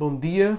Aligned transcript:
bom 0.00 0.16
dia, 0.16 0.58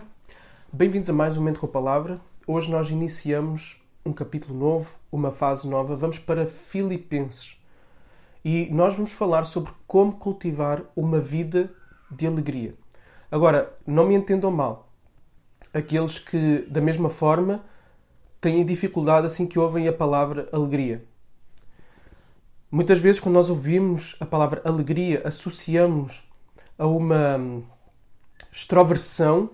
bem-vindos 0.72 1.09
a 1.09 1.14
mais 1.14 1.35
um 1.35 1.39
Momento 1.39 1.61
com 1.61 1.66
a 1.66 1.70
Palavra. 1.70 2.21
Hoje 2.46 2.70
nós 2.70 2.91
iniciamos 2.91 3.81
um 4.05 4.13
capítulo 4.13 4.55
novo, 4.55 4.99
uma 5.12 5.31
fase 5.31 5.67
nova. 5.67 5.96
Vamos 5.96 6.20
para 6.20 6.46
Filipenses 6.46 7.57
e 8.46 8.69
nós 8.71 8.93
vamos 8.93 9.13
falar 9.13 9.43
sobre 9.46 9.71
como 9.88 10.15
cultivar 10.15 10.83
uma 10.96 11.19
vida 11.19 11.73
de 12.12 12.27
alegria. 12.27 12.75
Agora, 13.31 13.75
não 13.83 14.05
me 14.05 14.13
entendam 14.13 14.52
mal. 14.52 14.88
Aqueles 15.73 16.20
que, 16.20 16.64
da 16.70 16.80
mesma 16.80 17.10
forma, 17.10 17.64
têm 18.39 18.64
dificuldade 18.64 19.26
assim 19.26 19.48
que 19.48 19.58
ouvem 19.58 19.88
a 19.88 19.92
palavra 19.92 20.50
alegria. 20.52 21.04
Muitas 22.70 23.00
vezes, 23.00 23.20
quando 23.20 23.34
nós 23.34 23.50
ouvimos 23.50 24.16
a 24.20 24.26
palavra 24.28 24.62
alegria, 24.64 25.23
associamos 25.26 26.23
a 26.78 26.86
uma 26.86 27.64
extroversão 28.52 29.49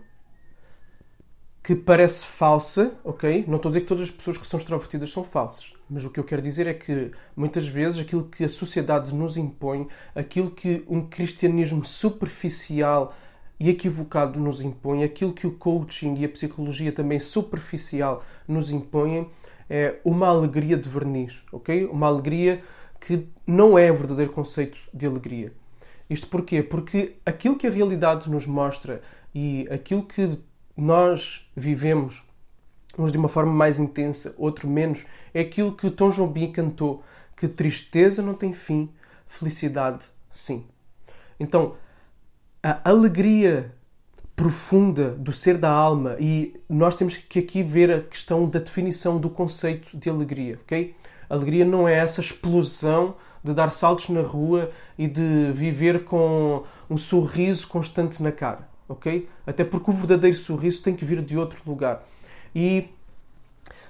que 1.67 1.75
parece 1.75 2.25
falsa, 2.25 2.93
ok? 3.03 3.43
Não 3.45 3.57
estou 3.57 3.67
a 3.67 3.71
dizer 3.71 3.81
que 3.81 3.87
todas 3.87 4.03
as 4.05 4.11
pessoas 4.11 4.37
que 4.37 4.47
são 4.47 4.57
extrovertidas 4.57 5.11
são 5.11 5.21
falsas, 5.23 5.73
mas 5.89 6.05
o 6.05 6.09
que 6.09 6.17
eu 6.17 6.23
quero 6.23 6.41
dizer 6.41 6.65
é 6.65 6.73
que 6.73 7.11
muitas 7.35 7.67
vezes 7.67 7.99
aquilo 7.99 8.23
que 8.23 8.45
a 8.45 8.49
sociedade 8.49 9.13
nos 9.13 9.35
impõe, 9.35 9.87
aquilo 10.15 10.49
que 10.49 10.85
um 10.87 11.05
cristianismo 11.05 11.83
superficial 11.83 13.13
e 13.59 13.69
equivocado 13.69 14.39
nos 14.39 14.61
impõe, 14.61 15.03
aquilo 15.03 15.33
que 15.33 15.45
o 15.45 15.51
coaching 15.51 16.15
e 16.15 16.23
a 16.23 16.29
psicologia 16.29 16.91
também 16.91 17.19
superficial 17.19 18.23
nos 18.47 18.69
impõem, 18.69 19.29
é 19.69 19.99
uma 20.05 20.27
alegria 20.27 20.77
de 20.77 20.87
verniz, 20.87 21.43
ok? 21.51 21.85
Uma 21.87 22.07
alegria 22.07 22.63
que 22.99 23.27
não 23.45 23.77
é 23.77 23.91
o 23.91 23.95
verdadeiro 23.95 24.31
conceito 24.31 24.77
de 24.93 25.05
alegria. 25.05 25.51
Isto 26.09 26.27
porquê? 26.27 26.63
Porque 26.63 27.15
aquilo 27.25 27.57
que 27.57 27.67
a 27.67 27.71
realidade 27.71 28.29
nos 28.29 28.45
mostra 28.45 29.01
e 29.33 29.67
aquilo 29.69 30.03
que 30.03 30.39
nós 30.75 31.49
vivemos, 31.55 32.23
uns 32.97 33.11
de 33.11 33.17
uma 33.17 33.27
forma 33.27 33.51
mais 33.51 33.79
intensa, 33.79 34.33
outro 34.37 34.67
menos, 34.67 35.05
é 35.33 35.41
aquilo 35.41 35.75
que 35.75 35.91
Tom 35.91 36.09
Jobim 36.09 36.51
cantou, 36.51 37.03
que 37.35 37.47
tristeza 37.47 38.21
não 38.21 38.33
tem 38.33 38.53
fim, 38.53 38.89
felicidade 39.27 40.05
sim. 40.31 40.65
Então, 41.39 41.75
a 42.63 42.89
alegria 42.89 43.73
profunda 44.35 45.09
do 45.11 45.33
ser 45.33 45.57
da 45.57 45.69
alma 45.69 46.15
e 46.19 46.55
nós 46.69 46.95
temos 46.95 47.17
que 47.17 47.39
aqui 47.39 47.63
ver 47.63 47.91
a 47.91 48.01
questão 48.01 48.47
da 48.47 48.59
definição 48.59 49.19
do 49.19 49.29
conceito 49.29 49.97
de 49.97 50.09
alegria, 50.09 50.59
ok? 50.61 50.95
Alegria 51.29 51.65
não 51.65 51.87
é 51.87 51.95
essa 51.95 52.21
explosão 52.21 53.15
de 53.43 53.53
dar 53.53 53.71
saltos 53.71 54.09
na 54.09 54.21
rua 54.21 54.71
e 54.97 55.07
de 55.07 55.51
viver 55.53 56.03
com 56.03 56.63
um 56.89 56.97
sorriso 56.97 57.67
constante 57.67 58.21
na 58.21 58.31
cara, 58.31 58.67
ok? 58.87 59.27
Até 59.45 59.63
porque 59.63 59.91
o 59.91 59.93
verdadeiro 59.93 60.35
sorriso 60.35 60.81
tem 60.81 60.95
que 60.95 61.05
vir 61.05 61.21
de 61.21 61.37
outro 61.37 61.61
lugar. 61.65 62.03
E 62.55 62.89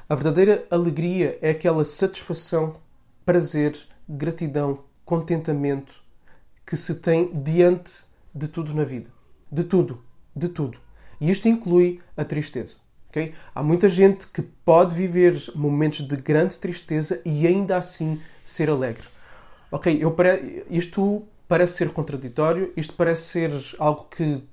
a 0.10 0.16
verdadeira 0.16 0.66
alegria 0.70 1.38
é 1.42 1.52
aquela 1.52 1.84
satisfação, 1.84 2.76
prazer, 3.26 3.78
gratidão, 4.08 4.80
contentamento 5.04 6.02
que 6.66 6.76
se 6.76 6.96
tem 6.96 7.32
diante 7.34 8.06
de 8.34 8.48
tudo 8.48 8.74
na 8.74 8.84
vida. 8.84 9.10
De 9.52 9.64
tudo, 9.64 10.04
de 10.36 10.50
tudo. 10.50 10.80
E 11.20 11.32
isto 11.32 11.48
inclui 11.48 12.02
a 12.16 12.24
tristeza. 12.24 12.80
Okay? 13.18 13.34
Há 13.56 13.64
muita 13.64 13.90
gente 13.90 14.28
que 14.28 14.44
pode 14.44 14.94
viver 14.94 15.36
momentos 15.56 16.08
de 16.08 16.16
grande 16.18 16.58
tristeza 16.60 17.20
e 17.26 17.48
ainda 17.48 17.76
assim 17.76 18.22
ser 18.46 18.70
alegre. 18.70 19.08
Ok, 19.72 19.98
eu 20.00 20.12
pare... 20.12 20.64
isto 20.70 21.28
parece 21.48 21.74
ser 21.74 21.90
contraditório, 21.90 22.72
isto 22.78 22.94
parece 22.94 23.24
ser 23.24 23.52
algo 23.80 24.08
que 24.16 24.44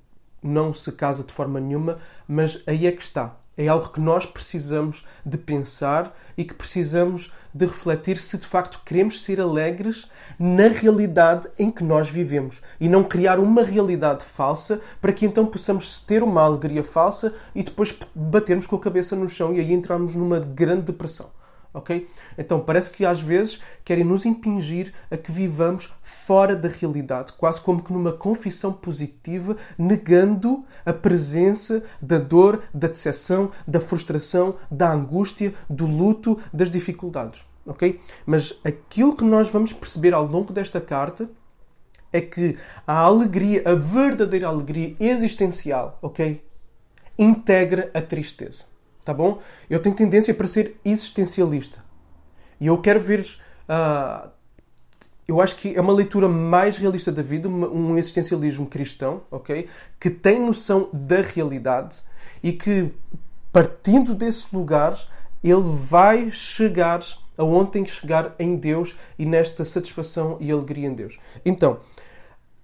não 0.43 0.73
se 0.73 0.91
casa 0.93 1.25
de 1.25 1.33
forma 1.33 1.61
nenhuma, 1.61 1.99
mas 2.27 2.63
aí 2.67 2.87
é 2.87 2.93
que 2.93 3.03
está. 3.03 3.37
É 3.57 3.69
algo 3.69 3.89
que 3.89 4.01
nós 4.01 4.27
precisamos 4.27 5.05
de 5.25 5.39
pensar 5.39 6.17
e 6.37 6.45
que 6.45 6.55
precisamos 6.55 7.33
de 7.55 7.67
refletir 7.67 8.17
se 8.19 8.37
de 8.37 8.47
facto 8.47 8.83
queremos 8.85 9.23
ser 9.23 9.41
alegres 9.41 10.09
na 10.39 10.67
realidade 10.67 11.49
em 11.57 11.71
que 11.71 11.85
nós 11.85 12.11
vivemos 12.11 12.61
e 12.81 12.89
não 12.89 13.05
criar 13.05 13.39
uma 13.39 13.63
realidade 13.63 14.25
falsa 14.25 14.81
para 15.01 15.13
que 15.13 15.25
então 15.25 15.47
possamos 15.47 16.01
ter 16.01 16.23
uma 16.23 16.43
alegria 16.43 16.83
falsa 16.83 17.33
e 17.55 17.63
depois 17.63 17.97
batermos 18.15 18.67
com 18.67 18.75
a 18.75 18.81
cabeça 18.81 19.15
no 19.15 19.29
chão 19.29 19.55
e 19.55 19.61
aí 19.61 19.73
entrarmos 19.73 20.17
numa 20.17 20.41
grande 20.41 20.83
depressão 20.83 21.31
ok? 21.75 22.09
Então 22.39 22.61
parece 22.61 22.91
que 22.91 23.05
às 23.05 23.21
vezes 23.21 23.61
querem 23.85 24.05
nos 24.05 24.25
impingir 24.25 24.95
a 25.11 25.17
que 25.17 25.33
vivamos 25.33 25.93
fora 26.01 26.55
da 26.55 26.69
realidade, 26.69 27.33
quase 27.33 27.61
como 27.61 27.83
que 27.83 27.93
numa 27.93 28.13
confissão 28.13 28.73
positiva, 28.73 29.57
negando 29.77 30.65
a 30.87 30.93
presença 30.93 31.83
da 32.01 32.19
dor, 32.19 32.63
da 32.73 32.87
decepção, 32.87 33.51
da 33.67 33.81
frustração, 33.81 34.55
da 34.71 34.91
angústia, 34.93 35.53
do 35.69 35.87
luto, 35.87 36.41
das 36.53 36.71
dificuldades, 36.71 37.45
ok? 37.67 38.01
Mas 38.25 38.59
aquilo 38.65 39.17
que 39.17 39.25
nós 39.25 39.49
vamos 39.49 39.73
perceber 39.73 40.15
ao 40.15 40.25
longo 40.25 40.53
desta 40.53 40.81
carta 40.81 41.29
é 42.13 42.21
que 42.21 42.57
a 42.87 43.01
alegria, 43.01 43.63
a 43.67 43.75
verdadeira 43.75 44.47
alegria 44.47 44.95
existencial, 45.01 45.99
ok? 46.01 46.45
Integra 47.19 47.91
a 47.93 48.01
tristeza. 48.01 48.74
Tá 49.05 49.13
bom? 49.13 49.41
Eu 49.69 49.81
tenho 49.81 49.95
tendência 49.95 50.33
para 50.33 50.47
ser 50.47 50.77
existencialista. 50.85 51.85
E 52.59 52.67
eu 52.67 52.79
quero 52.79 53.01
ver. 53.01 53.21
Uh, 53.69 54.31
eu 55.27 55.41
acho 55.41 55.57
que 55.57 55.75
é 55.75 55.81
uma 55.81 55.93
leitura 55.93 56.29
mais 56.29 56.77
realista 56.77 57.11
da 57.11 57.23
vida, 57.23 57.49
um 57.49 57.97
existencialismo 57.97 58.67
cristão, 58.67 59.23
ok? 59.31 59.69
Que 59.99 60.11
tem 60.11 60.41
noção 60.41 60.89
da 60.93 61.23
realidade 61.23 62.03
e 62.43 62.53
que, 62.53 62.93
partindo 63.51 64.15
desse 64.15 64.47
lugar, 64.53 64.95
ele 65.43 65.63
vai 65.63 66.31
chegar 66.31 67.01
aonde 67.37 67.71
tem 67.71 67.85
que 67.85 67.91
chegar 67.91 68.35
em 68.39 68.57
Deus 68.57 68.97
e 69.19 69.27
nesta 69.27 69.65
satisfação 69.65 70.37
e 70.41 70.51
alegria 70.51 70.89
em 70.89 70.95
Deus. 70.95 71.19
Então, 71.45 71.79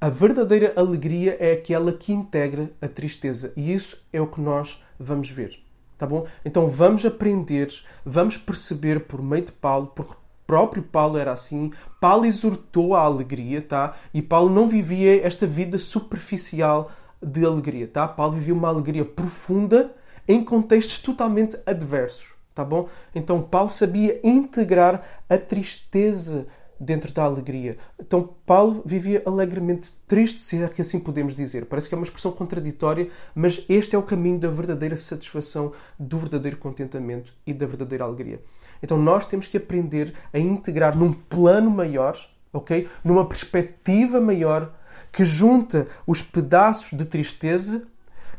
a 0.00 0.08
verdadeira 0.08 0.72
alegria 0.76 1.36
é 1.40 1.52
aquela 1.52 1.92
que 1.92 2.12
integra 2.12 2.70
a 2.80 2.88
tristeza. 2.88 3.52
E 3.56 3.72
isso 3.72 4.02
é 4.12 4.20
o 4.20 4.26
que 4.26 4.40
nós 4.40 4.82
vamos 4.98 5.30
ver. 5.30 5.60
Tá 6.00 6.06
bom? 6.06 6.26
Então 6.42 6.66
vamos 6.66 7.04
aprender, 7.04 7.68
vamos 8.06 8.38
perceber 8.38 9.00
por 9.00 9.22
meio 9.22 9.44
de 9.44 9.52
Paulo, 9.52 9.92
porque 9.94 10.14
próprio 10.46 10.82
Paulo 10.82 11.18
era 11.18 11.30
assim. 11.30 11.70
Paulo 12.00 12.24
exortou 12.24 12.94
a 12.94 13.00
alegria, 13.00 13.60
tá? 13.60 13.94
E 14.14 14.22
Paulo 14.22 14.48
não 14.48 14.66
vivia 14.66 15.22
esta 15.22 15.46
vida 15.46 15.76
superficial 15.76 16.90
de 17.22 17.44
alegria, 17.44 17.86
tá? 17.86 18.08
Paulo 18.08 18.32
vivia 18.32 18.54
uma 18.54 18.68
alegria 18.68 19.04
profunda 19.04 19.94
em 20.26 20.42
contextos 20.42 21.00
totalmente 21.00 21.58
adversos, 21.66 22.32
tá 22.54 22.64
bom? 22.64 22.88
Então 23.14 23.42
Paulo 23.42 23.68
sabia 23.68 24.18
integrar 24.24 25.02
a 25.28 25.36
tristeza 25.36 26.46
dentro 26.80 27.12
da 27.12 27.24
alegria. 27.24 27.76
Então 28.00 28.34
Paulo 28.46 28.82
vivia 28.86 29.22
alegremente 29.26 29.92
triste, 30.08 30.40
se 30.40 30.62
é 30.62 30.68
que 30.68 30.80
assim 30.80 30.98
podemos 30.98 31.34
dizer. 31.34 31.66
Parece 31.66 31.88
que 31.88 31.94
é 31.94 31.98
uma 31.98 32.04
expressão 32.04 32.32
contraditória, 32.32 33.10
mas 33.34 33.62
este 33.68 33.94
é 33.94 33.98
o 33.98 34.02
caminho 34.02 34.38
da 34.38 34.48
verdadeira 34.48 34.96
satisfação, 34.96 35.72
do 35.98 36.18
verdadeiro 36.18 36.56
contentamento 36.56 37.34
e 37.46 37.52
da 37.52 37.66
verdadeira 37.66 38.04
alegria. 38.04 38.40
Então 38.82 38.96
nós 38.96 39.26
temos 39.26 39.46
que 39.46 39.58
aprender 39.58 40.14
a 40.32 40.38
integrar 40.38 40.96
num 40.96 41.12
plano 41.12 41.70
maior, 41.70 42.16
ok? 42.50 42.88
Numa 43.04 43.26
perspectiva 43.26 44.18
maior 44.18 44.74
que 45.12 45.24
junta 45.24 45.86
os 46.06 46.22
pedaços 46.22 46.96
de 46.96 47.04
tristeza 47.04 47.86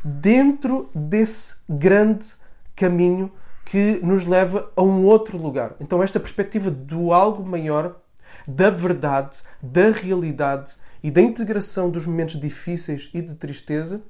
dentro 0.02 0.90
desse 0.92 1.56
grande 1.68 2.34
caminho 2.74 3.30
que 3.64 4.00
nos 4.02 4.26
leva 4.26 4.70
a 4.74 4.82
um 4.82 5.04
outro 5.04 5.38
lugar. 5.38 5.76
Então 5.80 6.02
esta 6.02 6.18
perspectiva 6.18 6.70
do 6.70 7.12
algo 7.12 7.44
maior 7.44 8.01
da 8.46 8.70
verdade, 8.70 9.42
da 9.62 9.90
realidade 9.90 10.74
e 11.02 11.10
da 11.10 11.20
integração 11.20 11.90
dos 11.90 12.06
momentos 12.06 12.40
difíceis 12.40 13.10
e 13.12 13.20
de 13.20 13.34
tristeza 13.34 14.02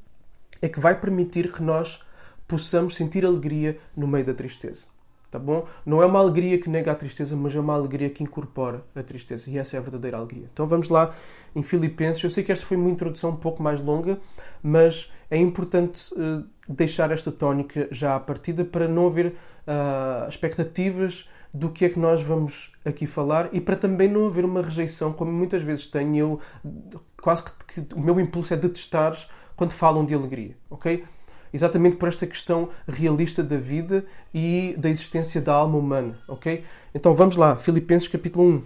é 0.61 0.69
que 0.69 0.79
vai 0.79 0.99
permitir 0.99 1.53
que 1.53 1.63
nós 1.63 2.01
possamos 2.47 2.95
sentir 2.95 3.25
alegria 3.25 3.79
no 3.97 4.07
meio 4.07 4.25
da 4.25 4.35
tristeza. 4.35 4.87
Tá 5.31 5.39
bom? 5.39 5.67
Não 5.87 6.03
é 6.03 6.05
uma 6.05 6.19
alegria 6.19 6.59
que 6.59 6.69
nega 6.69 6.93
a 6.93 6.95
tristeza, 6.95 7.35
mas 7.35 7.57
é 7.57 7.59
uma 7.59 7.73
alegria 7.73 8.11
que 8.11 8.23
incorpora 8.23 8.85
a 8.95 9.03
tristeza. 9.03 9.51
E 9.51 9.57
essa 9.57 9.77
é 9.77 9.79
a 9.79 9.83
verdadeira 9.83 10.19
alegria. 10.19 10.47
Então 10.53 10.67
vamos 10.67 10.91
lá 10.91 11.11
em 11.57 11.63
Filipenses. 11.63 12.23
Eu 12.23 12.31
sei 12.31 12.45
que 12.45 12.53
esta 12.53 12.67
foi 12.67 12.77
uma 12.77 12.91
introdução 12.91 13.31
um 13.31 13.37
pouco 13.37 13.63
mais 13.63 13.81
longa, 13.81 14.21
mas 14.63 15.11
é 15.31 15.39
importante 15.39 16.13
uh, 16.13 16.45
deixar 16.69 17.11
esta 17.11 17.33
tónica 17.33 17.89
já 17.91 18.15
à 18.15 18.21
partida 18.21 18.63
para 18.63 18.87
não 18.87 19.07
haver 19.07 19.29
uh, 19.29 20.29
expectativas 20.29 21.27
do 21.53 21.69
que 21.69 21.85
é 21.85 21.89
que 21.89 21.99
nós 21.99 22.23
vamos 22.23 22.73
aqui 22.85 23.07
falar 23.07 23.51
e 23.53 23.61
para 23.61 23.77
também 23.77 24.09
não 24.09 24.27
haver 24.27 24.45
uma 24.45 24.63
rejeição, 24.63 25.13
como 25.13 25.31
muitas 25.31 25.63
vezes 25.63 25.87
tenho, 25.87 26.17
eu 26.17 27.01
quase 27.21 27.43
que, 27.43 27.83
que 27.83 27.95
o 27.95 28.01
meu 28.01 28.19
impulso 28.19 28.55
é 28.55 28.57
detestar 28.57 29.15
quando 29.55 29.73
falam 29.73 30.05
de 30.05 30.15
alegria, 30.15 30.57
ok? 30.71 31.05
Exatamente 31.53 31.97
por 31.97 32.09
esta 32.09 32.27
questão 32.27 32.71
realista 32.89 33.43
da 33.43 33.59
vida 33.59 34.07
e 34.33 34.75
da 34.79 34.89
existência 34.89 35.43
da 35.43 35.53
alma 35.53 35.77
humana, 35.77 36.19
ok? 36.27 36.65
Então 36.95 37.15
vamos 37.15 37.37
lá, 37.37 37.55
Filipenses 37.55 38.09
capítulo 38.09 38.45
1. 38.45 38.63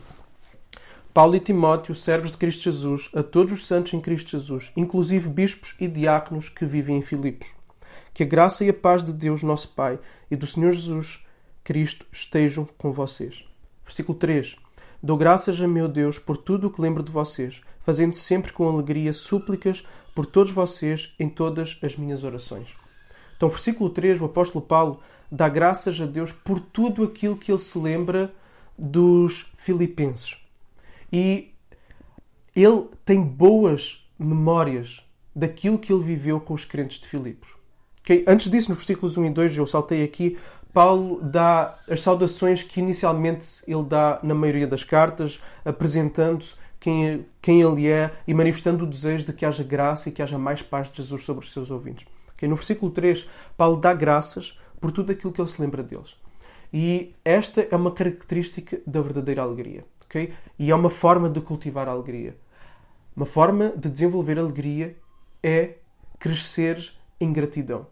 Paulo 1.12 1.35
e 1.35 1.41
Timóteo, 1.41 1.94
servos 1.94 2.31
de 2.31 2.37
Cristo 2.37 2.65
Jesus, 2.65 3.11
a 3.15 3.23
todos 3.23 3.53
os 3.55 3.67
santos 3.67 3.94
em 3.94 4.00
Cristo 4.00 4.31
Jesus, 4.32 4.71
inclusive 4.77 5.29
bispos 5.29 5.75
e 5.81 5.89
diáconos 5.89 6.49
que 6.50 6.65
vivem 6.67 6.99
em 6.99 7.03
Filipos. 7.03 7.49
Que 8.15 8.23
a 8.23 8.27
graça 8.27 8.65
e 8.65 8.69
a 8.69 8.75
paz 8.75 9.03
de 9.03 9.12
Deus, 9.12 9.43
nosso 9.43 9.71
Pai, 9.71 9.99
e 10.31 10.37
do 10.37 10.47
Senhor 10.47 10.73
Jesus 10.73 11.25
Cristo 11.67 12.07
estejam 12.13 12.65
com 12.79 12.93
vocês. 12.93 13.45
Versículo 13.85 14.17
3. 14.17 14.55
Dou 15.03 15.17
graças 15.17 15.61
a 15.61 15.67
meu 15.67 15.89
Deus 15.89 16.17
por 16.17 16.37
tudo 16.37 16.69
o 16.69 16.71
que 16.71 16.81
lembro 16.81 17.03
de 17.03 17.11
vocês, 17.11 17.61
fazendo 17.81 18.15
sempre 18.15 18.53
com 18.53 18.69
alegria 18.69 19.13
súplicas 19.13 19.85
por 20.15 20.27
todos 20.27 20.53
vocês 20.53 21.13
em 21.19 21.29
todas 21.29 21.77
as 21.83 21.97
minhas 21.97 22.23
orações. 22.23 22.77
Então, 23.37 23.49
versículo 23.49 23.91
3, 23.91 24.21
o 24.21 24.27
apóstolo 24.27 24.65
Paulo 24.65 25.01
dá 25.29 25.49
graças 25.49 26.01
a 26.01 26.07
Deus 26.07 26.31
por 26.31 26.61
tudo 26.61 27.03
aquilo 27.03 27.37
que 27.37 27.51
ele 27.51 27.59
se 27.59 27.77
lembra 27.77 28.33
dos 28.79 29.51
filipenses 29.57 30.37
e 31.13 31.53
ele 32.55 32.91
tem 33.05 33.21
boas 33.21 34.09
memórias 34.17 35.03
daquilo 35.35 35.81
que 35.81 35.93
ele 35.93 36.05
viveu 36.05 36.39
com 36.39 36.55
os 36.55 36.65
crentes 36.65 37.01
de 37.01 37.09
Filipos. 37.09 37.57
Okay? 38.07 38.25
Antes 38.25 38.49
disso, 38.49 38.69
nos 38.69 38.79
versículos 38.79 39.17
1 39.17 39.25
e 39.25 39.31
2, 39.31 39.57
eu 39.59 39.67
saltei 39.67 40.05
aqui, 40.05 40.39
Paulo 40.76 41.23
dá 41.23 41.78
as 41.88 42.02
saudações 42.02 42.62
que 42.62 42.81
inicialmente 42.81 43.62
ele 43.67 43.82
dá 43.84 44.20
na 44.23 44.34
maioria 44.34 44.67
das 44.67 44.84
cartas, 44.84 45.40
apresentando 45.64 46.44
quem, 46.78 47.25
quem 47.40 47.62
ele 47.62 47.88
é 47.88 48.12
e 48.28 48.34
manifestando 48.34 48.84
o 48.84 48.87
desejo 48.87 49.25
de 49.25 49.32
que 49.32 49.46
haja 49.46 49.64
graça 49.64 50.11
e 50.11 50.12
que 50.12 50.20
haja 50.20 50.37
mais 50.37 50.61
paz 50.61 50.90
de 50.90 50.99
Jesus 50.99 51.25
sobre 51.25 51.43
os 51.43 51.50
seus 51.50 51.70
ouvintes. 51.70 52.06
Okay? 52.34 52.46
No 52.46 52.56
versículo 52.56 52.93
3, 52.93 53.26
Paulo 53.56 53.78
dá 53.78 53.94
graças 53.94 54.61
por 54.78 54.93
tudo 54.93 55.12
aquilo 55.12 55.32
que 55.32 55.40
ele 55.40 55.49
se 55.49 55.58
lembra 55.58 55.82
deles. 55.82 56.14
E 56.70 57.14
esta 57.25 57.67
é 57.70 57.75
uma 57.75 57.93
característica 57.93 58.79
da 58.87 59.00
verdadeira 59.00 59.40
alegria 59.40 59.82
ok? 60.06 60.32
E 60.58 60.70
é 60.70 60.75
uma 60.75 60.90
forma 60.90 61.29
de 61.29 61.40
cultivar 61.40 61.88
a 61.88 61.93
alegria. 61.93 62.37
Uma 63.14 63.26
forma 63.26 63.72
de 63.76 63.90
desenvolver 63.90 64.38
alegria 64.38 64.96
é 65.43 65.75
crescer 66.19 66.93
em 67.20 67.32
gratidão. 67.32 67.87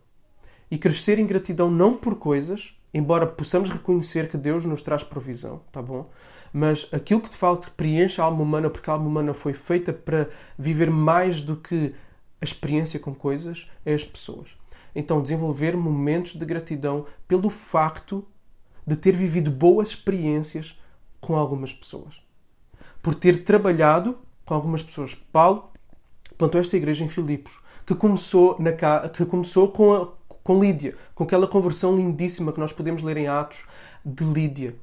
E 0.75 0.79
crescer 0.79 1.21
em 1.21 1.27
gratidão 1.27 1.71
não 1.71 1.97
por 1.97 2.17
coisas, 2.17 2.75
embora 2.93 3.29
possamos 3.29 3.71
reconhecer 3.71 4.29
que 4.29 4.37
Deus 4.37 4.67
nos 4.67 4.83
traz 4.83 5.05
provisão, 5.05 5.61
tá 5.71 5.81
bom? 5.81 6.11
Mas 6.53 6.89
aquilo 6.91 7.21
que 7.21 7.31
de 7.31 7.37
facto 7.37 7.71
preenche 7.77 8.21
a 8.21 8.25
alma 8.25 8.43
humana, 8.43 8.69
porque 8.69 8.91
a 8.91 8.95
alma 8.95 9.07
humana 9.07 9.33
foi 9.33 9.53
feita 9.53 9.93
para 9.93 10.29
viver 10.59 10.91
mais 10.91 11.41
do 11.41 11.55
que 11.55 11.95
a 12.41 12.45
experiência 12.45 12.99
com 12.99 13.15
coisas, 13.15 13.71
é 13.87 13.95
as 13.95 14.03
pessoas. 14.03 14.49
Então, 14.97 15.23
desenvolver 15.23 15.77
momentos 15.77 16.35
de 16.35 16.45
gratidão 16.45 17.07
pelo 17.29 17.51
facto 17.51 18.27
de 18.85 18.97
ter 18.97 19.13
vivido 19.15 19.53
boas 19.53 19.91
experiências 19.91 20.77
com 21.21 21.37
algumas 21.37 21.73
pessoas. 21.73 22.21
Por 23.01 23.15
ter 23.15 23.45
trabalhado 23.45 24.19
com 24.45 24.55
algumas 24.55 24.83
pessoas. 24.83 25.15
Paulo 25.31 25.71
plantou 26.37 26.61
esta 26.61 26.77
igreja 26.77 27.05
em 27.05 27.09
Filipos, 27.09 27.63
que 27.87 27.95
começou, 27.95 28.57
na, 28.59 28.73
que 29.09 29.25
começou 29.25 29.69
com, 29.69 29.95
a, 29.95 30.09
com 30.45 30.61
Lídia, 30.61 30.95
com 31.15 31.25
aquela 31.25 31.49
conversão 31.49 31.97
lindíssima 31.97 32.53
que 32.53 32.61
nós 32.61 32.73
podemos 32.73 33.03
ler 33.03 33.17
em 33.17 33.27
Atos 33.27 33.65
de 34.05 34.25
Lídia. 34.25 34.77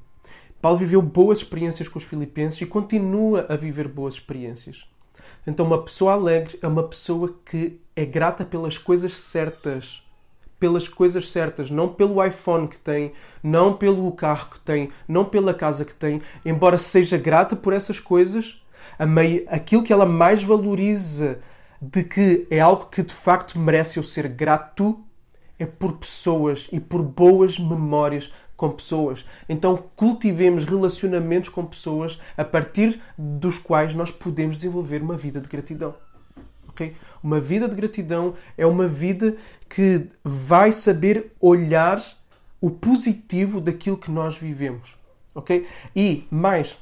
Paulo 0.60 0.78
viveu 0.78 1.00
boas 1.00 1.38
experiências 1.38 1.88
com 1.88 1.98
os 1.98 2.04
filipenses 2.04 2.60
e 2.60 2.66
continua 2.66 3.46
a 3.48 3.56
viver 3.56 3.88
boas 3.88 4.14
experiências. 4.14 4.84
Então, 5.46 5.64
uma 5.64 5.82
pessoa 5.82 6.12
alegre 6.12 6.58
é 6.60 6.66
uma 6.66 6.82
pessoa 6.82 7.34
que 7.44 7.80
é 7.96 8.04
grata 8.04 8.44
pelas 8.44 8.76
coisas 8.76 9.16
certas 9.16 10.02
pelas 10.62 10.86
coisas 10.86 11.28
certas, 11.28 11.72
não 11.72 11.88
pelo 11.88 12.24
iPhone 12.24 12.68
que 12.68 12.78
tem, 12.78 13.12
não 13.42 13.76
pelo 13.76 14.12
carro 14.12 14.48
que 14.50 14.60
tem, 14.60 14.92
não 15.08 15.24
pela 15.24 15.52
casa 15.52 15.84
que 15.84 15.92
tem, 15.92 16.22
embora 16.44 16.78
seja 16.78 17.18
grata 17.18 17.56
por 17.56 17.72
essas 17.72 17.98
coisas, 17.98 18.62
aquilo 19.48 19.82
que 19.82 19.92
ela 19.92 20.06
mais 20.06 20.40
valoriza 20.44 21.40
de 21.80 22.04
que 22.04 22.46
é 22.48 22.60
algo 22.60 22.86
que 22.86 23.02
de 23.02 23.12
facto 23.12 23.58
merece 23.58 23.98
eu 23.98 24.04
ser 24.04 24.28
grato 24.28 25.04
é 25.62 25.66
por 25.66 25.92
pessoas 25.92 26.68
e 26.72 26.80
por 26.80 27.02
boas 27.02 27.56
memórias 27.56 28.32
com 28.56 28.70
pessoas. 28.70 29.24
Então 29.48 29.84
cultivemos 29.94 30.64
relacionamentos 30.64 31.50
com 31.50 31.64
pessoas 31.64 32.20
a 32.36 32.44
partir 32.44 33.00
dos 33.16 33.58
quais 33.58 33.94
nós 33.94 34.10
podemos 34.10 34.56
desenvolver 34.56 35.00
uma 35.00 35.16
vida 35.16 35.40
de 35.40 35.48
gratidão. 35.48 35.94
Okay? 36.70 36.96
Uma 37.22 37.40
vida 37.40 37.68
de 37.68 37.76
gratidão 37.76 38.34
é 38.58 38.66
uma 38.66 38.88
vida 38.88 39.36
que 39.68 40.08
vai 40.24 40.72
saber 40.72 41.32
olhar 41.40 42.02
o 42.60 42.70
positivo 42.70 43.60
daquilo 43.60 43.96
que 43.96 44.10
nós 44.10 44.36
vivemos. 44.36 44.96
Ok? 45.34 45.66
E 45.94 46.26
mais, 46.30 46.76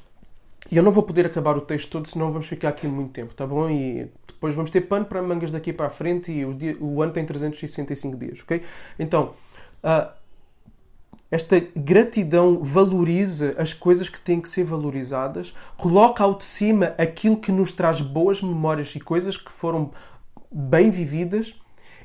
eu 0.71 0.81
não 0.81 0.91
vou 0.91 1.03
poder 1.03 1.25
acabar 1.25 1.55
o 1.55 1.61
texto 1.61 1.89
todo, 1.89 2.09
senão 2.09 2.31
vamos 2.31 2.47
ficar 2.47 2.69
aqui 2.69 2.87
muito 2.87 3.11
tempo, 3.11 3.33
tá 3.33 3.45
bom? 3.45 3.69
E 3.69 4.09
depois 4.41 4.55
vamos 4.55 4.71
ter 4.71 4.81
pano 4.81 5.05
para 5.05 5.21
mangas 5.21 5.51
daqui 5.51 5.71
para 5.71 5.85
a 5.85 5.89
frente 5.91 6.31
e 6.31 6.43
o, 6.43 6.51
dia, 6.51 6.75
o 6.79 6.99
ano 6.99 7.13
tem 7.13 7.23
365 7.23 8.17
dias, 8.17 8.41
ok? 8.41 8.63
Então, 8.97 9.35
uh, 9.83 10.11
esta 11.29 11.59
gratidão 11.75 12.63
valoriza 12.63 13.53
as 13.55 13.71
coisas 13.71 14.09
que 14.09 14.19
têm 14.19 14.41
que 14.41 14.49
ser 14.49 14.63
valorizadas, 14.63 15.53
coloca 15.77 16.23
ao 16.23 16.33
de 16.33 16.43
cima 16.43 16.95
aquilo 16.97 17.37
que 17.37 17.51
nos 17.51 17.71
traz 17.71 18.01
boas 18.01 18.41
memórias 18.41 18.95
e 18.95 18.99
coisas 18.99 19.37
que 19.37 19.51
foram 19.51 19.91
bem 20.51 20.89
vividas 20.89 21.53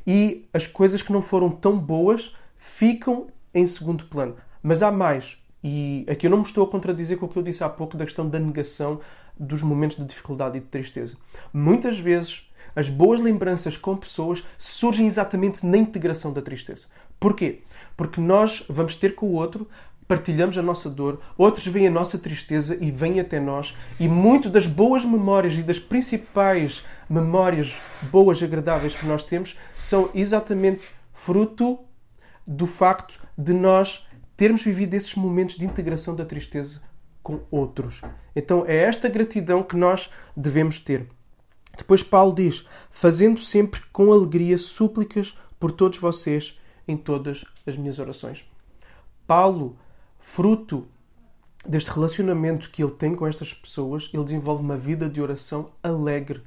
e 0.06 0.46
as 0.52 0.66
coisas 0.66 1.00
que 1.00 1.10
não 1.10 1.22
foram 1.22 1.48
tão 1.50 1.78
boas 1.78 2.36
ficam 2.58 3.28
em 3.54 3.66
segundo 3.66 4.04
plano. 4.04 4.36
Mas 4.62 4.82
há 4.82 4.92
mais. 4.92 5.38
E 5.64 6.04
aqui 6.06 6.26
eu 6.26 6.30
não 6.30 6.38
me 6.38 6.44
estou 6.44 6.64
a 6.64 6.70
contradizer 6.70 7.16
com 7.16 7.24
o 7.24 7.28
que 7.30 7.38
eu 7.38 7.42
disse 7.42 7.64
há 7.64 7.68
pouco 7.70 7.96
da 7.96 8.04
questão 8.04 8.28
da 8.28 8.38
negação 8.38 9.00
dos 9.38 9.62
momentos 9.62 9.96
de 9.96 10.04
dificuldade 10.04 10.58
e 10.58 10.60
de 10.60 10.66
tristeza. 10.66 11.16
Muitas 11.52 11.98
vezes 11.98 12.50
as 12.74 12.90
boas 12.90 13.20
lembranças 13.20 13.76
com 13.76 13.96
pessoas 13.96 14.44
surgem 14.58 15.06
exatamente 15.06 15.64
na 15.64 15.78
integração 15.78 16.32
da 16.32 16.42
tristeza. 16.42 16.88
Porquê? 17.18 17.60
Porque 17.96 18.20
nós 18.20 18.64
vamos 18.68 18.94
ter 18.94 19.14
com 19.14 19.26
o 19.26 19.32
outro, 19.32 19.68
partilhamos 20.06 20.56
a 20.58 20.62
nossa 20.62 20.88
dor, 20.90 21.20
outros 21.36 21.66
veem 21.66 21.88
a 21.88 21.90
nossa 21.90 22.18
tristeza 22.18 22.76
e 22.80 22.90
vêm 22.90 23.18
até 23.18 23.40
nós, 23.40 23.74
e 23.98 24.06
muito 24.06 24.48
das 24.48 24.66
boas 24.66 25.04
memórias 25.04 25.54
e 25.54 25.62
das 25.62 25.78
principais 25.78 26.84
memórias 27.08 27.74
boas, 28.10 28.42
agradáveis 28.42 28.94
que 28.94 29.06
nós 29.06 29.24
temos 29.24 29.58
são 29.74 30.10
exatamente 30.14 30.90
fruto 31.14 31.78
do 32.46 32.66
facto 32.66 33.20
de 33.36 33.52
nós 33.52 34.06
termos 34.36 34.62
vivido 34.62 34.94
esses 34.94 35.14
momentos 35.14 35.56
de 35.56 35.64
integração 35.64 36.14
da 36.14 36.24
tristeza 36.24 36.85
com 37.26 37.40
outros. 37.50 38.02
Então 38.37 38.64
é 38.69 38.76
esta 38.76 39.08
gratidão 39.08 39.61
que 39.61 39.75
nós 39.75 40.08
devemos 40.37 40.78
ter. 40.78 41.08
Depois 41.76 42.00
Paulo 42.00 42.32
diz: 42.32 42.64
fazendo 42.88 43.40
sempre 43.40 43.82
com 43.93 44.12
alegria 44.12 44.56
súplicas 44.56 45.37
por 45.58 45.73
todos 45.73 45.99
vocês 45.99 46.56
em 46.87 46.96
todas 46.96 47.44
as 47.67 47.77
minhas 47.77 47.98
orações. 47.98 48.44
Paulo, 49.27 49.77
fruto 50.20 50.86
deste 51.67 51.91
relacionamento 51.91 52.70
que 52.70 52.81
ele 52.81 52.93
tem 52.93 53.12
com 53.17 53.27
estas 53.27 53.53
pessoas, 53.53 54.08
ele 54.15 54.22
desenvolve 54.22 54.62
uma 54.62 54.77
vida 54.77 55.10
de 55.10 55.20
oração 55.20 55.72
alegre 55.82 56.43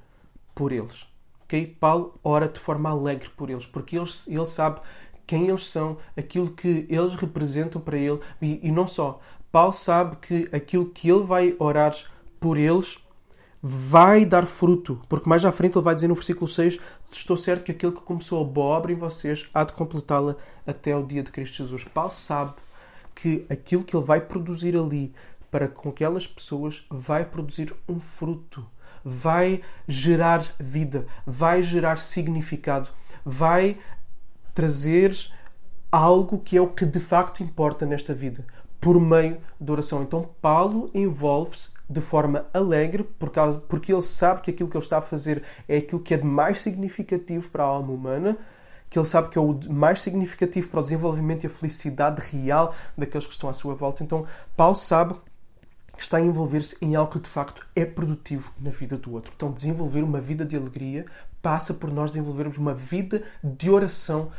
por 0.55 0.71
eles. 0.71 1.05
Okay? 1.43 1.67
Paulo 1.67 2.17
ora 2.23 2.47
de 2.47 2.57
forma 2.57 2.89
alegre 2.89 3.29
por 3.35 3.49
eles, 3.49 3.65
porque 3.65 3.97
ele, 3.97 4.09
ele 4.27 4.47
sabe 4.47 4.79
quem 5.27 5.49
eles 5.49 5.67
são, 5.67 5.97
aquilo 6.15 6.51
que 6.51 6.87
eles 6.89 7.15
representam 7.15 7.81
para 7.81 7.97
ele 7.97 8.19
e, 8.41 8.65
e 8.65 8.71
não 8.71 8.87
só. 8.87 9.19
Paulo 9.51 9.71
sabe 9.71 10.17
que 10.17 10.49
aquilo 10.51 10.89
que 10.89 11.09
ele 11.09 11.23
vai 11.23 11.55
orar 11.59 11.95
por 12.39 12.57
eles 12.57 12.99
vai 13.61 14.23
dar 14.25 14.45
fruto, 14.45 15.01
porque 15.09 15.27
mais 15.27 15.43
à 15.43 15.51
frente 15.51 15.77
ele 15.77 15.83
vai 15.83 15.95
dizer 15.95 16.07
no 16.07 16.15
versículo 16.15 16.47
6: 16.47 16.79
Estou 17.11 17.35
certo 17.35 17.63
que 17.63 17.71
aquele 17.71 17.91
que 17.91 18.01
começou 18.01 18.41
a 18.41 18.47
boa 18.47 18.77
obra 18.77 18.91
em 18.91 18.95
vocês 18.95 19.49
há 19.53 19.63
de 19.63 19.73
completá-la 19.73 20.35
até 20.65 20.95
o 20.95 21.05
dia 21.05 21.23
de 21.23 21.31
Cristo 21.31 21.57
Jesus. 21.57 21.83
Paulo 21.83 22.11
sabe 22.11 22.53
que 23.15 23.45
aquilo 23.49 23.83
que 23.83 23.95
ele 23.95 24.05
vai 24.05 24.21
produzir 24.21 24.77
ali 24.77 25.13
para 25.51 25.67
com 25.67 25.89
aquelas 25.89 26.27
pessoas 26.27 26.85
vai 26.89 27.25
produzir 27.25 27.73
um 27.87 27.99
fruto, 27.99 28.65
vai 29.03 29.61
gerar 29.87 30.45
vida, 30.59 31.05
vai 31.25 31.63
gerar 31.63 31.99
significado, 31.99 32.89
vai 33.25 33.77
trazer 34.53 35.11
algo 35.91 36.39
que 36.39 36.57
é 36.57 36.61
o 36.61 36.67
que 36.67 36.85
de 36.85 36.99
facto 36.99 37.41
importa 37.41 37.85
nesta 37.85 38.13
vida, 38.13 38.45
por 38.79 38.99
meio 38.99 39.37
da 39.59 39.73
oração. 39.73 40.03
Então, 40.03 40.29
Paulo 40.41 40.89
envolve-se 40.93 41.71
de 41.89 42.01
forma 42.01 42.45
alegre, 42.53 43.03
porque 43.67 43.91
ele 43.91 44.01
sabe 44.01 44.41
que 44.41 44.51
aquilo 44.51 44.69
que 44.69 44.77
ele 44.77 44.83
está 44.83 44.99
a 44.99 45.01
fazer 45.01 45.43
é 45.67 45.77
aquilo 45.77 46.01
que 46.01 46.13
é 46.13 46.17
de 46.17 46.25
mais 46.25 46.61
significativo 46.61 47.49
para 47.49 47.63
a 47.63 47.67
alma 47.67 47.91
humana, 47.91 48.37
que 48.89 48.97
ele 48.97 49.05
sabe 49.05 49.29
que 49.29 49.37
é 49.37 49.41
o 49.41 49.59
mais 49.69 50.01
significativo 50.01 50.69
para 50.69 50.79
o 50.79 50.83
desenvolvimento 50.83 51.43
e 51.43 51.47
a 51.47 51.49
felicidade 51.49 52.21
real 52.31 52.73
daqueles 52.97 53.25
que 53.25 53.33
estão 53.33 53.49
à 53.49 53.53
sua 53.53 53.73
volta. 53.73 54.03
Então, 54.03 54.25
Paulo 54.55 54.75
sabe 54.75 55.15
que 55.95 56.03
está 56.03 56.17
a 56.17 56.21
envolver-se 56.21 56.77
em 56.81 56.95
algo 56.95 57.11
que 57.11 57.19
de 57.19 57.27
facto 57.27 57.65
é 57.75 57.83
produtivo 57.85 58.51
na 58.59 58.69
vida 58.69 58.97
do 58.97 59.11
outro. 59.13 59.33
Então, 59.35 59.51
desenvolver 59.51 60.01
uma 60.01 60.21
vida 60.21 60.45
de 60.45 60.55
alegria 60.55 61.05
passa 61.41 61.73
por 61.73 61.91
nós 61.91 62.11
desenvolvermos 62.11 62.57
uma 62.57 62.73
vida 62.73 63.23
de 63.43 63.69
oração 63.69 64.31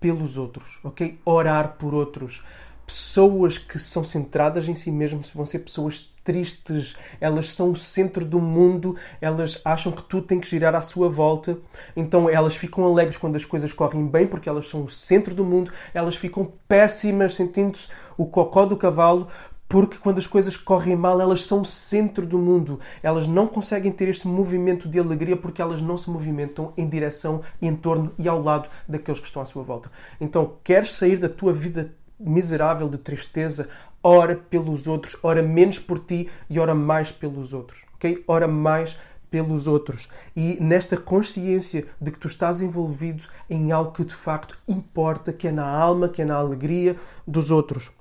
pelos 0.00 0.36
outros, 0.36 0.78
ok? 0.82 1.18
Orar 1.24 1.76
por 1.78 1.94
outros. 1.94 2.42
Pessoas 2.86 3.58
que 3.58 3.78
são 3.78 4.02
centradas 4.02 4.66
em 4.66 4.74
si 4.74 4.90
mesmas 4.90 5.30
vão 5.30 5.44
ser 5.44 5.58
pessoas 5.58 6.10
tristes, 6.24 6.94
elas 7.20 7.52
são 7.52 7.70
o 7.70 7.76
centro 7.76 8.22
do 8.22 8.38
mundo, 8.38 8.96
elas 9.18 9.60
acham 9.64 9.90
que 9.90 10.02
tudo 10.02 10.26
tem 10.26 10.38
que 10.38 10.46
girar 10.46 10.74
à 10.74 10.82
sua 10.82 11.08
volta, 11.08 11.56
então 11.96 12.28
elas 12.28 12.54
ficam 12.54 12.84
alegres 12.84 13.16
quando 13.16 13.36
as 13.36 13.46
coisas 13.46 13.72
correm 13.72 14.06
bem, 14.06 14.26
porque 14.26 14.46
elas 14.46 14.68
são 14.68 14.84
o 14.84 14.90
centro 14.90 15.34
do 15.34 15.42
mundo, 15.42 15.72
elas 15.94 16.16
ficam 16.16 16.52
péssimas, 16.68 17.34
sentindo-se 17.34 17.88
o 18.16 18.26
cocó 18.26 18.66
do 18.66 18.76
cavalo, 18.76 19.28
porque 19.68 19.98
quando 19.98 20.18
as 20.18 20.26
coisas 20.26 20.56
correm 20.56 20.96
mal, 20.96 21.20
elas 21.20 21.44
são 21.44 21.60
o 21.60 21.66
centro 21.66 22.26
do 22.26 22.38
mundo. 22.38 22.80
Elas 23.02 23.26
não 23.26 23.46
conseguem 23.46 23.92
ter 23.92 24.08
este 24.08 24.26
movimento 24.26 24.88
de 24.88 24.98
alegria 24.98 25.36
porque 25.36 25.60
elas 25.60 25.82
não 25.82 25.98
se 25.98 26.08
movimentam 26.08 26.72
em 26.76 26.88
direção, 26.88 27.42
em 27.60 27.76
torno 27.76 28.12
e 28.18 28.26
ao 28.26 28.42
lado 28.42 28.68
daqueles 28.88 29.20
que 29.20 29.26
estão 29.26 29.42
à 29.42 29.44
sua 29.44 29.62
volta. 29.62 29.90
Então, 30.18 30.54
queres 30.64 30.92
sair 30.94 31.18
da 31.18 31.28
tua 31.28 31.52
vida 31.52 31.94
miserável 32.18 32.88
de 32.88 32.96
tristeza? 32.96 33.68
Ora 34.02 34.36
pelos 34.36 34.86
outros, 34.86 35.16
ora 35.22 35.42
menos 35.42 35.78
por 35.78 35.98
ti 35.98 36.30
e 36.48 36.58
ora 36.58 36.74
mais 36.74 37.12
pelos 37.12 37.52
outros. 37.52 37.84
Ok? 37.94 38.24
Ora 38.26 38.48
mais 38.48 38.96
pelos 39.30 39.66
outros. 39.66 40.08
E 40.34 40.56
nesta 40.60 40.96
consciência 40.96 41.86
de 42.00 42.10
que 42.10 42.18
tu 42.18 42.26
estás 42.26 42.62
envolvido 42.62 43.24
em 43.50 43.70
algo 43.72 43.92
que 43.92 44.04
de 44.04 44.14
facto 44.14 44.56
importa, 44.66 45.32
que 45.32 45.48
é 45.48 45.52
na 45.52 45.68
alma, 45.68 46.08
que 46.08 46.22
é 46.22 46.24
na 46.24 46.36
alegria 46.36 46.96
dos 47.26 47.50
outros. 47.50 47.92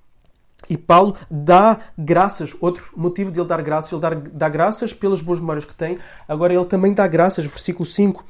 E 0.69 0.75
Paulo 0.75 1.15
dá 1.29 1.79
graças, 1.97 2.55
outro 2.59 2.91
motivo 2.95 3.31
de 3.31 3.39
ele 3.39 3.47
dar 3.47 3.61
graças, 3.61 3.91
ele 3.91 4.01
dá, 4.01 4.09
dá 4.09 4.49
graças 4.49 4.91
pelas 4.91 5.21
boas 5.21 5.39
memórias 5.39 5.65
que 5.65 5.75
tem, 5.75 5.99
agora 6.27 6.53
ele 6.53 6.65
também 6.65 6.93
dá 6.93 7.07
graças, 7.07 7.45
versículo 7.45 7.85
5, 7.85 8.25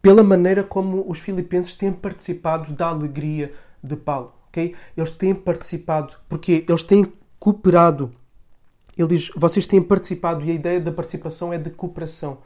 pela 0.00 0.22
maneira 0.22 0.62
como 0.62 1.04
os 1.08 1.18
filipenses 1.18 1.74
têm 1.74 1.92
participado 1.92 2.72
da 2.72 2.88
alegria 2.88 3.52
de 3.82 3.96
Paulo. 3.96 4.34
Okay? 4.48 4.74
Eles 4.96 5.10
têm 5.10 5.34
participado, 5.34 6.14
porque 6.28 6.64
eles 6.68 6.82
têm 6.82 7.10
cooperado. 7.38 8.12
Ele 8.96 9.08
diz: 9.08 9.30
vocês 9.34 9.66
têm 9.66 9.80
participado, 9.80 10.44
e 10.44 10.50
a 10.50 10.54
ideia 10.54 10.80
da 10.80 10.92
participação 10.92 11.52
é 11.52 11.58
de 11.58 11.70
cooperação. 11.70 12.38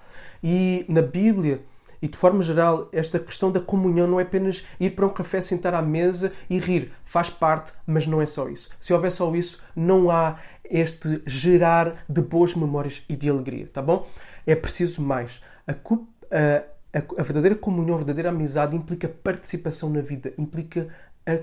E 0.43 0.85
na 0.89 1.03
Bíblia, 1.03 1.63
e 2.01 2.09
de 2.09 2.17
forma 2.17 2.43
geral, 2.43 2.89
esta 2.93 3.19
questão 3.19 3.51
da 3.51 3.61
comunhão 3.61 4.07
não 4.07 4.21
é 4.21 4.23
apenas 4.23 4.65
ir 4.79 4.91
para 4.91 5.07
um 5.07 5.11
café, 5.11 5.41
sentar 5.41 5.75
à 5.75 5.83
mesa 5.83 6.33
e 6.49 6.59
rir. 6.59 6.93
Faz 7.05 7.31
parte, 7.31 7.73
mas 7.87 8.07
não 8.07 8.21
é 8.21 8.27
só 8.27 8.49
isso. 8.49 8.71
Se 8.81 8.93
houver 8.93 9.11
só 9.11 9.35
isso, 9.35 9.61
não 9.75 10.11
há 10.11 10.37
este 10.65 11.23
gerar 11.27 12.05
de 12.09 12.21
boas 12.21 12.55
memórias 12.55 13.03
e 13.09 13.17
de 13.17 13.29
alegria, 13.31 13.69
tá 13.73 13.81
bom? 13.81 14.07
É 14.47 14.55
preciso 14.55 15.03
mais. 15.03 15.41
A, 15.67 15.73
a, 15.73 16.99
a, 17.19 17.23
verdadeira 17.23 17.55
comunhão, 17.55 17.95
a 17.95 17.99
verdadeira 17.99 18.31
amizade 18.31 18.77
implica 18.77 19.09
participação 19.09 19.91
na 19.91 20.01
vida, 20.01 20.33
implica 20.39 20.89
a 21.25 21.39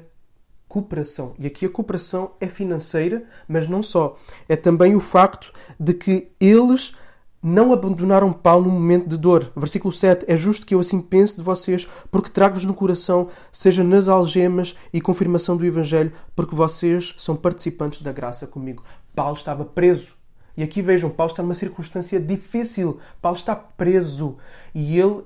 cooperação. 0.67 1.35
E 1.37 1.45
aqui 1.45 1.65
a 1.65 1.69
cooperação 1.69 2.31
é 2.39 2.47
financeira, 2.47 3.23
mas 3.47 3.67
não 3.67 3.83
só. 3.83 4.17
É 4.49 4.55
também 4.55 4.95
o 4.95 4.99
facto 4.99 5.53
de 5.79 5.93
que 5.93 6.31
eles 6.39 6.95
não 7.43 7.73
abandonaram 7.73 8.31
Paulo 8.31 8.65
no 8.65 8.71
momento 8.71 9.09
de 9.09 9.17
dor. 9.17 9.51
Versículo 9.55 9.91
7. 9.91 10.25
É 10.29 10.37
justo 10.37 10.65
que 10.65 10.73
eu 10.73 10.79
assim 10.79 11.01
pense 11.01 11.35
de 11.35 11.43
vocês, 11.43 11.85
porque 12.09 12.29
trago-vos 12.29 12.63
no 12.63 12.73
coração, 12.73 13.27
seja 13.51 13.83
nas 13.83 14.07
algemas 14.07 14.75
e 14.93 15.01
confirmação 15.01 15.57
do 15.57 15.65
Evangelho, 15.65 16.13
porque 16.33 16.55
vocês 16.55 17.13
são 17.17 17.35
participantes 17.35 18.01
da 18.01 18.13
graça 18.13 18.47
comigo. 18.47 18.83
Paulo 19.13 19.35
estava 19.35 19.65
preso. 19.65 20.15
E 20.55 20.63
aqui 20.63 20.81
vejam, 20.81 21.09
Paulo 21.09 21.31
está 21.31 21.43
numa 21.43 21.53
circunstância 21.53 22.19
difícil. 22.19 22.99
Paulo 23.21 23.37
está 23.37 23.55
preso. 23.55 24.37
E 24.73 24.97
ele 24.97 25.23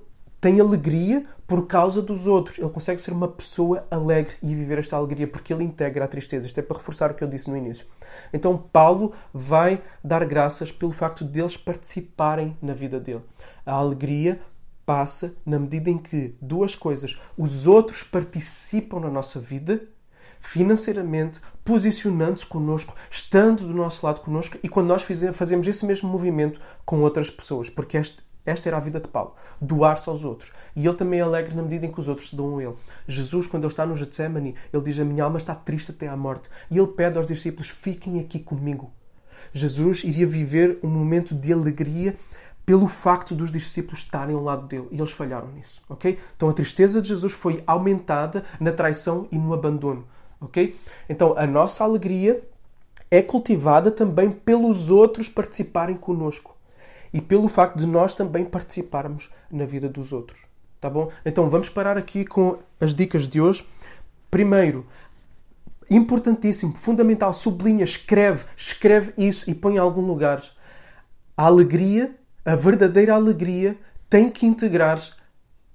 tem 0.48 0.62
alegria 0.62 1.26
por 1.46 1.68
causa 1.68 2.02
dos 2.02 2.26
outros. 2.26 2.58
Ele 2.58 2.70
consegue 2.70 3.02
ser 3.02 3.12
uma 3.12 3.28
pessoa 3.28 3.86
alegre 3.92 4.36
e 4.42 4.56
viver 4.56 4.78
esta 4.78 4.96
alegria 4.96 5.28
porque 5.28 5.52
ele 5.52 5.62
integra 5.62 6.06
a 6.06 6.08
tristeza. 6.08 6.48
Isto 6.48 6.62
é 6.62 6.64
para 6.64 6.78
reforçar 6.78 7.12
o 7.12 7.14
que 7.14 7.22
eu 7.22 7.28
disse 7.28 7.50
no 7.50 7.58
início. 7.58 7.86
Então, 8.32 8.58
Paulo 8.58 9.12
vai 9.34 9.84
dar 10.02 10.24
graças 10.24 10.72
pelo 10.72 10.94
facto 10.94 11.26
deles 11.26 11.58
participarem 11.58 12.56
na 12.62 12.74
vida 12.74 12.98
dele. 12.98 13.24
A 13.66 13.74
alegria 13.74 14.40
passa 14.86 15.36
na 15.46 15.60
medida 15.60 15.90
em 15.90 15.98
que 15.98 16.34
duas 16.42 16.78
coisas: 16.78 17.20
os 17.38 17.68
outros 17.68 18.02
participam 18.04 19.02
na 19.02 19.10
nossa 19.10 19.38
vida 19.38 19.82
financeiramente, 20.40 21.42
posicionando-se 21.66 22.46
connosco, 22.46 22.96
estando 23.12 23.68
do 23.68 23.74
nosso 23.74 24.06
lado 24.06 24.22
connosco 24.22 24.58
e 24.64 24.70
quando 24.70 24.88
nós 24.88 25.04
fazemos 25.34 25.68
esse 25.68 25.86
mesmo 25.86 26.10
movimento 26.10 26.62
com 26.86 27.02
outras 27.02 27.30
pessoas, 27.30 27.70
porque 27.70 27.98
este 27.98 28.24
esta 28.48 28.70
era 28.70 28.78
a 28.78 28.80
vida 28.80 29.00
de 29.02 29.10
Paulo, 29.10 29.36
doar-se 29.60 30.08
aos 30.10 30.24
outros. 30.24 30.54
E 30.74 30.88
ele 30.88 30.96
também 30.96 31.20
é 31.20 31.24
alegre 31.24 31.54
na 31.54 31.62
medida 31.62 31.86
em 31.86 31.92
que 31.92 32.00
os 32.00 32.08
outros 32.08 32.30
se 32.30 32.36
dão 32.36 32.58
a 32.58 32.64
ele. 32.64 32.76
Jesus, 33.06 33.46
quando 33.46 33.66
ele 33.66 33.74
está 33.74 33.86
no 33.86 33.96
Getsemane, 33.96 34.56
ele 34.74 34.84
diz: 34.84 34.98
A 35.00 35.04
minha 35.04 35.26
alma 35.26 35.38
está 35.38 35.54
triste 35.54 35.92
até 35.92 36.08
à 36.08 36.16
morte. 36.16 36.50
E 36.72 36.78
ele 36.78 36.88
pede 36.88 37.18
aos 37.18 37.28
discípulos: 37.28 37.70
Fiquem 37.70 38.22
aqui 38.22 38.40
comigo. 38.40 38.90
Jesus 39.52 40.04
iria 40.04 40.26
viver 40.26 40.80
um 40.82 40.88
momento 40.88 41.36
de 41.36 41.52
alegria 41.52 42.16
pelo 42.66 42.88
facto 42.88 43.36
dos 43.36 43.52
discípulos 43.52 44.00
estarem 44.00 44.36
ao 44.36 44.44
lado 44.44 44.66
dele. 44.66 44.88
E 44.92 45.00
eles 45.00 45.12
falharam 45.12 45.50
nisso. 45.50 45.82
ok? 45.90 46.18
Então 46.36 46.50
a 46.50 46.54
tristeza 46.54 47.02
de 47.02 47.10
Jesus 47.10 47.34
foi 47.34 47.64
aumentada 47.68 48.46
na 48.60 48.72
traição 48.72 49.28
e 49.30 49.38
no 49.38 49.54
abandono. 49.54 50.06
ok? 50.40 50.76
Então 51.10 51.38
a 51.38 51.46
nossa 51.46 51.84
alegria 51.84 52.42
é 53.12 53.22
cultivada 53.22 53.92
também 53.92 54.32
pelos 54.32 54.90
outros 54.90 55.30
participarem 55.30 55.96
conosco 55.96 56.57
e 57.18 57.22
pelo 57.22 57.50
facto 57.50 57.80
de 57.80 57.88
nós 57.88 58.14
também 58.14 58.46
participarmos 58.46 59.32
na 59.50 59.66
vida 59.66 59.90
dos 59.90 60.14
outros. 60.14 60.42
Tá 60.80 60.88
bom? 60.88 61.12
Então 61.26 61.50
vamos 61.50 61.68
parar 61.68 61.98
aqui 61.98 62.24
com 62.24 62.60
as 62.80 62.94
dicas 62.94 63.28
de 63.28 63.42
hoje. 63.42 63.66
Primeiro, 64.30 64.86
importantíssimo, 65.90 66.76
fundamental, 66.76 67.34
sublinha, 67.34 67.84
escreve, 67.84 68.46
escreve 68.56 69.14
isso 69.18 69.50
e 69.50 69.56
põe 69.56 69.78
em 69.78 69.80
algum 69.80 70.02
lugar. 70.02 70.44
A 71.36 71.46
alegria, 71.46 72.16
a 72.46 72.56
verdadeira 72.56 73.16
alegria, 73.16 73.76
tem 74.08 74.30
que 74.30 74.46
integrar 74.46 75.02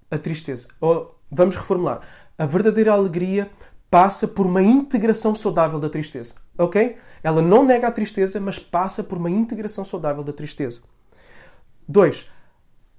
a 0.09 0.17
tristeza. 0.17 0.69
Ou 0.81 1.19
vamos 1.29 1.57
reformular. 1.57 2.03
A 2.39 2.47
verdadeira 2.47 2.93
alegria 2.93 3.51
passa 3.91 4.29
por 4.29 4.47
uma 4.47 4.63
integração 4.63 5.35
saudável 5.35 5.81
da 5.81 5.89
tristeza. 5.89 6.37
Ok? 6.57 6.97
Ela 7.21 7.43
não 7.43 7.65
nega 7.65 7.89
a 7.89 7.93
tristeza, 7.93 8.39
mas 8.39 8.61
passa 8.61 9.03
por 9.03 9.19
uma 9.19 9.31
integração 9.31 9.85
saudável 9.85 10.23
da 10.23 10.33
tristeza. 10.33 10.83
Dois, 11.89 12.29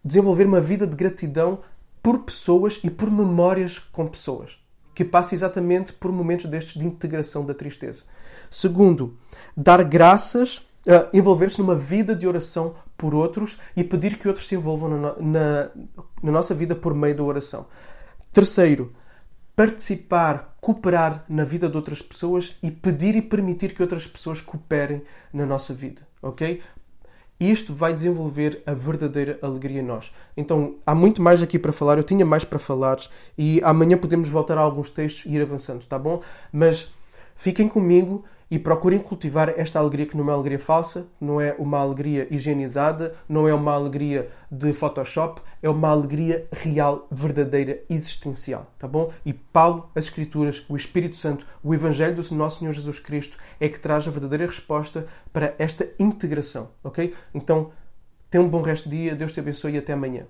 desenvolver 0.03 0.45
uma 0.45 0.61
vida 0.61 0.85
de 0.85 0.95
gratidão 0.95 1.59
por 2.01 2.19
pessoas 2.19 2.79
e 2.83 2.89
por 2.89 3.09
memórias 3.09 3.79
com 3.79 4.05
pessoas, 4.07 4.59
que 4.93 5.05
passa 5.05 5.33
exatamente 5.33 5.93
por 5.93 6.11
momentos 6.11 6.45
destes 6.45 6.79
de 6.79 6.85
integração 6.85 7.45
da 7.45 7.53
tristeza. 7.53 8.03
Segundo, 8.49 9.17
dar 9.55 9.83
graças, 9.83 10.57
uh, 10.57 11.07
envolver-se 11.13 11.59
numa 11.59 11.75
vida 11.75 12.13
de 12.13 12.27
oração 12.27 12.75
por 12.97 13.15
outros 13.15 13.57
e 13.75 13.83
pedir 13.83 14.17
que 14.17 14.27
outros 14.27 14.47
se 14.47 14.55
envolvam 14.55 14.89
na, 14.89 15.15
na, 15.19 15.69
na 16.21 16.31
nossa 16.31 16.53
vida 16.53 16.75
por 16.75 16.93
meio 16.93 17.15
da 17.15 17.23
oração. 17.23 17.67
Terceiro, 18.33 18.93
participar, 19.55 20.57
cooperar 20.59 21.23
na 21.29 21.43
vida 21.43 21.69
de 21.69 21.77
outras 21.77 22.01
pessoas 22.01 22.55
e 22.61 22.71
pedir 22.71 23.15
e 23.15 23.21
permitir 23.21 23.73
que 23.73 23.81
outras 23.81 24.07
pessoas 24.07 24.41
cooperem 24.41 25.03
na 25.31 25.45
nossa 25.45 25.73
vida, 25.73 26.01
ok? 26.21 26.61
Isto 27.51 27.73
vai 27.73 27.93
desenvolver 27.93 28.61
a 28.65 28.73
verdadeira 28.73 29.39
alegria 29.41 29.81
em 29.81 29.85
nós. 29.85 30.11
Então, 30.35 30.75
há 30.85 30.93
muito 30.93 31.21
mais 31.21 31.41
aqui 31.41 31.57
para 31.57 31.71
falar, 31.71 31.97
eu 31.97 32.03
tinha 32.03 32.25
mais 32.25 32.43
para 32.43 32.59
falar 32.59 32.97
e 33.37 33.61
amanhã 33.63 33.97
podemos 33.97 34.29
voltar 34.29 34.57
a 34.57 34.61
alguns 34.61 34.89
textos 34.89 35.25
e 35.25 35.35
ir 35.35 35.41
avançando, 35.41 35.85
tá 35.85 35.97
bom? 35.97 36.21
Mas 36.51 36.91
fiquem 37.35 37.67
comigo 37.67 38.23
e 38.53 38.59
procurem 38.59 38.99
cultivar 38.99 39.51
esta 39.57 39.79
alegria 39.79 40.05
que 40.05 40.15
não 40.15 40.21
é 40.21 40.27
uma 40.27 40.33
alegria 40.35 40.59
falsa, 40.59 41.07
não 41.19 41.41
é 41.41 41.55
uma 41.57 41.79
alegria 41.79 42.27
higienizada, 42.29 43.15
não 43.27 43.47
é 43.47 43.53
uma 43.53 43.73
alegria 43.73 44.29
de 44.51 44.71
Photoshop, 44.73 45.41
é 45.59 45.67
uma 45.67 45.89
alegria 45.89 46.47
real, 46.51 47.07
verdadeira, 47.09 47.81
existencial, 47.89 48.71
tá 48.77 48.87
bom? 48.87 49.11
E 49.25 49.33
Paulo, 49.33 49.89
as 49.95 50.05
Escrituras, 50.05 50.63
o 50.69 50.75
Espírito 50.75 51.15
Santo, 51.15 51.47
o 51.63 51.73
Evangelho 51.73 52.15
do 52.15 52.35
nosso 52.35 52.59
Senhor 52.59 52.73
Jesus 52.73 52.99
Cristo 52.99 53.39
é 53.59 53.67
que 53.67 53.79
traz 53.79 54.07
a 54.07 54.11
verdadeira 54.11 54.45
resposta 54.45 55.07
para 55.31 55.55
esta 55.57 55.89
integração, 55.97 56.69
ok? 56.83 57.11
Então, 57.33 57.71
tenha 58.29 58.43
um 58.43 58.49
bom 58.49 58.61
resto 58.61 58.87
de 58.87 58.97
dia, 58.97 59.15
Deus 59.15 59.33
te 59.33 59.39
abençoe 59.39 59.73
e 59.73 59.77
até 59.79 59.93
amanhã. 59.93 60.27